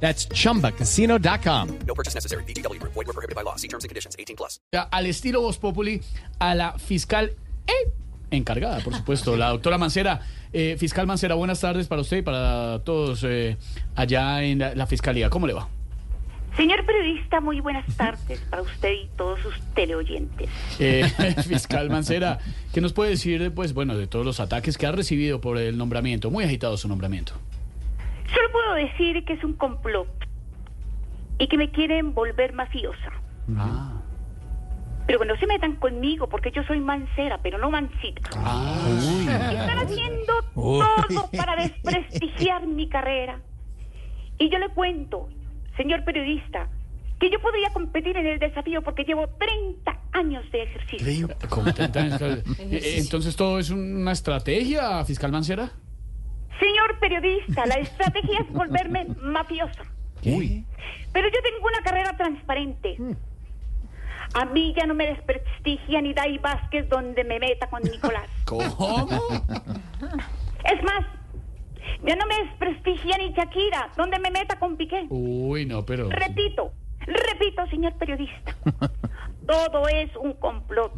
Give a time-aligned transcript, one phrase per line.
[0.00, 1.68] That's chumbacasino.com.
[1.86, 2.44] No purchase necessary.
[2.44, 2.80] BGW.
[2.82, 3.56] Void were prohibited by law.
[3.56, 4.14] See terms and conditions.
[4.18, 4.60] 18 plus.
[4.72, 6.00] Ya, al estilo Voz Populi,
[6.38, 7.32] a la fiscal
[7.66, 7.90] eh,
[8.30, 10.20] encargada, por supuesto, la doctora Mancera.
[10.52, 13.56] Eh, fiscal Mancera, buenas tardes para usted y para todos eh,
[13.94, 15.28] allá en la, la fiscalía.
[15.30, 15.68] ¿Cómo le va?
[16.56, 20.48] Señor periodista, muy buenas tardes para usted y todos sus teleoyentes.
[20.78, 21.04] Eh,
[21.46, 22.38] fiscal Mancera,
[22.72, 25.76] ¿qué nos puede decir, pues, bueno, de todos los ataques que ha recibido por el
[25.76, 26.30] nombramiento?
[26.30, 27.34] Muy agitado su nombramiento.
[28.34, 30.08] Solo puedo decir que es un complot
[31.38, 33.12] y que me quieren volver mafiosa.
[33.56, 33.92] Ah.
[35.06, 38.28] Pero que no se metan conmigo porque yo soy mancera, pero no mancita.
[38.30, 43.40] Están haciendo todo para desprestigiar mi carrera.
[44.38, 45.28] Y yo le cuento,
[45.76, 46.68] señor periodista,
[47.20, 51.28] que yo podría competir en el desafío porque llevo 30 años de ejercicio.
[51.48, 52.00] ¿Cómo te- te-
[52.58, 55.70] eh, Entonces, ¿todo es una estrategia, fiscal Mancera?
[56.86, 59.82] Señor periodista, la estrategia es volverme mafiosa.
[60.24, 60.64] Uy.
[61.12, 62.96] Pero yo tengo una carrera transparente.
[64.34, 68.28] A mí ya no me desprestigia ni Dai Vázquez donde me meta con Nicolás.
[68.44, 68.68] ¿Cómo?
[70.64, 71.06] Es más,
[72.04, 75.06] ya no me desprestigia ni Shakira donde me meta con Piqué.
[75.08, 76.08] Uy, no, pero...
[76.08, 78.54] Repito, repito, señor periodista.
[79.46, 80.92] Todo es un complot.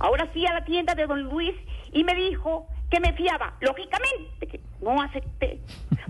[0.00, 1.54] Ahora fui a la tienda de don Luis
[1.92, 3.54] y me dijo que me fiaba.
[3.60, 5.60] Lógicamente que no acepté,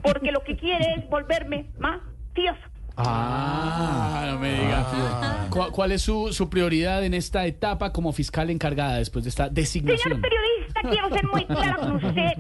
[0.03, 2.71] porque lo que quiere es volverme mafiosa.
[2.97, 5.47] Ah, no me diga.
[5.51, 9.45] ¿Cu- ¿Cuál es su, su prioridad en esta etapa como fiscal encargada después de esta
[9.45, 10.21] Señor designación?
[10.21, 12.33] periodista, quiero ser muy clara con usted.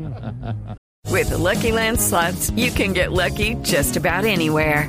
[1.10, 4.88] With the Lucky Land slots, you can get lucky just about anywhere.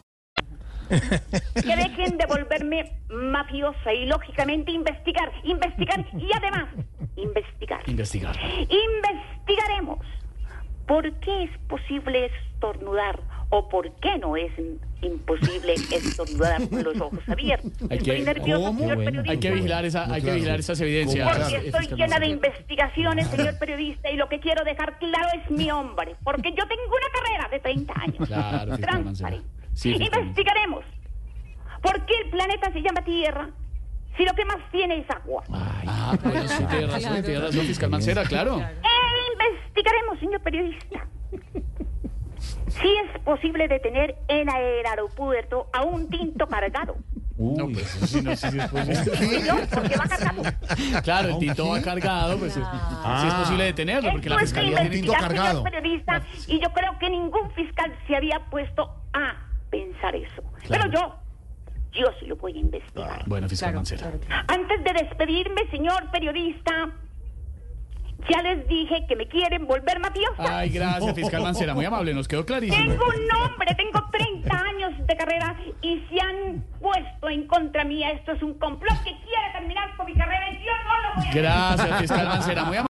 [0.91, 6.67] Que dejen de volverme mafiosa y lógicamente investigar, investigar y además
[7.15, 7.81] investigar.
[7.89, 8.35] Investigar.
[8.69, 9.99] Investigaremos
[10.87, 13.19] por qué es posible estornudar
[13.49, 14.51] o por qué no es
[15.01, 17.71] imposible estornudar con los ojos abiertos.
[17.89, 18.79] Hay que- Estoy nerviosa, ¿Cómo?
[18.79, 19.39] señor Hay periodista.
[19.39, 21.37] que vigilar, esa, hay que vigilar esas evidencias.
[21.37, 25.69] Porque estoy llena de investigaciones, señor periodista, y lo que quiero dejar claro es mi
[25.71, 28.27] hombre, porque yo tengo una carrera de 30 años.
[28.27, 28.77] Claro.
[28.77, 29.47] Transparente.
[29.73, 29.93] Sí.
[29.93, 30.83] Investigaremos
[31.81, 33.49] por qué el planeta se llama Tierra
[34.17, 35.43] si lo que más tiene es agua.
[35.51, 38.59] Ah, bueno, sí, tiene razón, tiene razón, fiscal Mancera, claro.
[38.59, 41.07] E investigaremos, señor periodista,
[42.67, 46.95] si es posible detener en el aeropuerto a un tinto cargado.
[47.37, 49.41] No, pues eso sí, no sé si es posible.
[49.47, 49.55] ¿No?
[49.73, 50.43] Porque va cargado.
[51.03, 52.63] Claro, el tinto va cargado, pues es-
[53.21, 56.59] sí es posible detenerlo, porque la Esto es que fiscalía tiene investigar, señor periodista, y
[56.61, 60.43] yo creo que ningún fiscal se había puesto a pensar eso.
[60.67, 60.85] Claro.
[60.91, 61.15] Pero yo,
[61.99, 63.23] yo sí lo voy a investigar.
[63.25, 64.11] Bueno, fiscal Mancera.
[64.47, 66.91] Antes de despedirme, señor periodista,
[68.29, 70.59] ya les dije que me quieren volver mafiosa.
[70.59, 72.77] Ay, gracias, fiscal Mancera, muy amable, nos quedó clarísimo.
[72.77, 78.11] Tengo un nombre, tengo 30 años de carrera y se han puesto en contra mía.
[78.11, 81.25] Esto es un complot que quiere terminar con mi carrera y yo no lo voy
[81.25, 81.41] a hacer.
[81.41, 82.90] Gracias, fiscal Mancera, muy amable.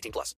[0.01, 0.35] 18 plus.